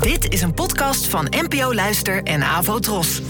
[0.00, 3.22] Dit is een podcast van NPO Luister en Avo Tros.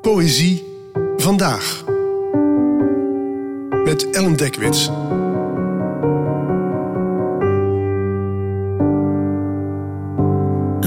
[0.00, 0.64] Poëzie
[1.16, 1.84] vandaag.
[3.84, 4.86] Met Ellen Dekwits.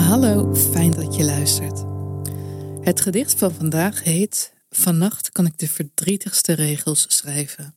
[0.07, 1.83] Hallo, fijn dat je luistert.
[2.81, 7.75] Het gedicht van vandaag heet Vannacht kan ik de verdrietigste regels schrijven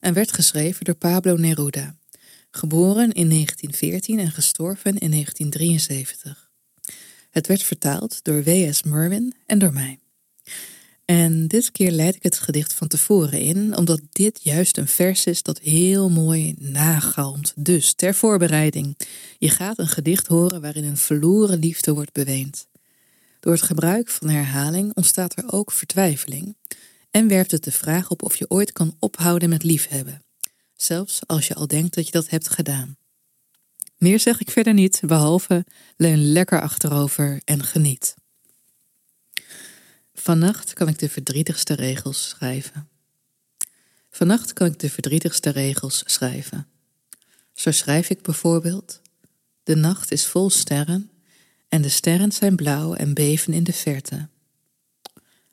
[0.00, 1.94] en werd geschreven door Pablo Neruda,
[2.50, 6.50] geboren in 1914 en gestorven in 1973.
[7.30, 8.82] Het werd vertaald door W.S.
[8.82, 9.98] Merwin en door mij.
[11.04, 15.26] En dit keer leid ik het gedicht van tevoren in, omdat dit juist een vers
[15.26, 17.52] is dat heel mooi nagalmt.
[17.56, 18.96] Dus ter voorbereiding,
[19.38, 22.66] je gaat een gedicht horen waarin een verloren liefde wordt beweend.
[23.40, 26.56] Door het gebruik van herhaling ontstaat er ook vertwijfeling
[27.10, 30.22] en werpt het de vraag op of je ooit kan ophouden met liefhebben,
[30.82, 32.96] zelfs als je al denkt dat je dat hebt gedaan.
[33.96, 35.64] Meer zeg ik verder niet, behalve
[35.96, 38.14] leun lekker achterover en geniet.
[40.14, 42.88] Vannacht kan ik de verdrietigste regels schrijven.
[44.10, 46.66] Vannacht kan ik de verdrietigste regels schrijven.
[47.54, 49.00] Zo schrijf ik bijvoorbeeld:
[49.62, 51.10] De nacht is vol sterren
[51.68, 54.28] en de sterren zijn blauw en beven in de verte.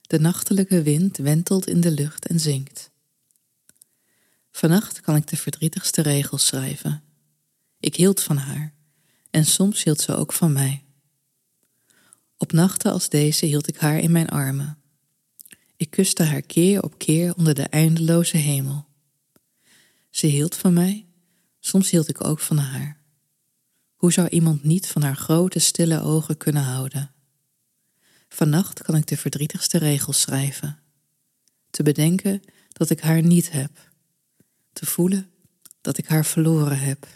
[0.02, 2.90] De nachtelijke wind wentelt in de lucht en zingt.
[4.58, 7.04] Vannacht kan ik de verdrietigste regels schrijven.
[7.80, 8.74] Ik hield van haar
[9.30, 10.86] en soms hield ze ook van mij.
[12.38, 14.78] Op nachten als deze hield ik haar in mijn armen.
[15.76, 18.88] Ik kuste haar keer op keer onder de eindeloze hemel.
[20.10, 21.06] Ze hield van mij,
[21.60, 23.02] soms hield ik ook van haar.
[23.96, 27.12] Hoe zou iemand niet van haar grote, stille ogen kunnen houden?
[28.30, 30.80] Vannacht kan ik de verdrietigste regels schrijven.
[31.70, 33.96] Te bedenken dat ik haar niet heb.
[34.78, 35.30] Te voelen
[35.81, 37.08] dat ik haar verloren heb.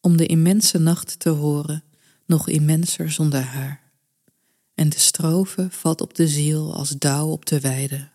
[0.00, 1.84] Om de immense nacht te horen,
[2.26, 3.82] nog immenser zonder haar
[4.74, 8.08] en de strofe valt op de ziel als dauw op de weide.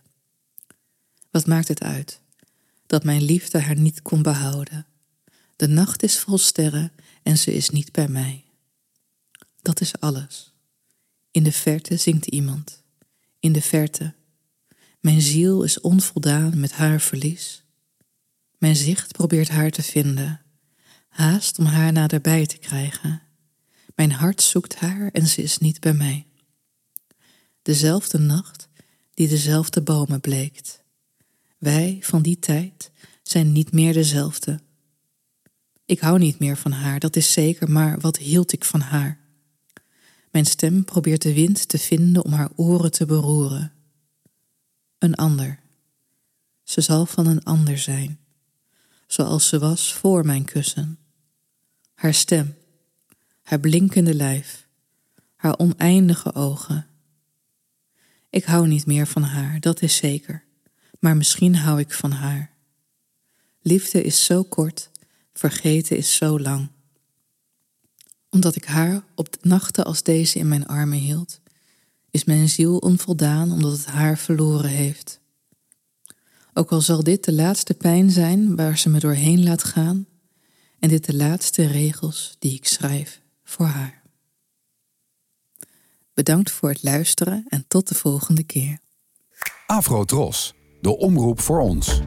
[1.31, 2.21] Wat maakt het uit
[2.85, 4.85] dat mijn liefde haar niet kon behouden?
[5.55, 6.91] De nacht is vol sterren
[7.23, 8.43] en ze is niet bij mij.
[9.61, 10.53] Dat is alles.
[11.31, 12.83] In de verte zingt iemand.
[13.39, 14.13] In de verte.
[14.99, 17.60] Mijn ziel is onvoldaan met haar verlies.
[18.61, 20.41] Mijn zicht probeert haar te vinden,
[21.09, 23.21] haast om haar naderbij te krijgen.
[23.95, 26.25] Mijn hart zoekt haar en ze is niet bij mij
[27.61, 28.69] dezelfde nacht
[29.13, 30.83] die dezelfde bomen bleekt.
[31.57, 32.91] Wij van die tijd
[33.23, 34.59] zijn niet meer dezelfde.
[35.85, 39.19] Ik hou niet meer van haar, dat is zeker, maar wat hield ik van haar?
[40.31, 43.71] Mijn stem probeert de wind te vinden om haar oren te beroeren.
[44.97, 45.59] Een ander.
[46.63, 48.19] Ze zal van een ander zijn,
[49.13, 50.99] zoals ze was voor mijn kussen.
[51.93, 52.55] Haar stem,
[53.41, 54.67] haar blinkende lijf,
[55.35, 56.85] haar oneindige ogen
[58.31, 60.43] ik hou niet meer van haar, dat is zeker,
[60.99, 62.51] maar misschien hou ik van haar.
[63.61, 64.89] Liefde is zo kort,
[65.33, 66.69] vergeten is zo lang.
[68.29, 71.39] Omdat ik haar op nachten als deze in mijn armen hield,
[72.11, 75.20] is mijn ziel onvoldaan omdat het haar verloren heeft.
[76.53, 80.05] Ook al zal dit de laatste pijn zijn waar ze me doorheen laat gaan,
[80.79, 84.01] en dit de laatste regels die ik schrijf voor haar.
[86.13, 88.79] Bedankt voor het luisteren en tot de volgende keer.
[89.65, 92.01] Afro Tros, de omroep voor ons.